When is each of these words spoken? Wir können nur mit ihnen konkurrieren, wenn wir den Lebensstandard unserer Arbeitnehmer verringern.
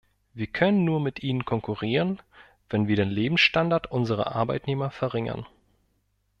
Wir 0.33 0.47
können 0.47 0.83
nur 0.83 0.99
mit 0.99 1.21
ihnen 1.21 1.45
konkurrieren, 1.45 2.23
wenn 2.71 2.87
wir 2.87 2.95
den 2.95 3.11
Lebensstandard 3.11 3.91
unserer 3.91 4.35
Arbeitnehmer 4.35 4.89
verringern. 4.89 5.45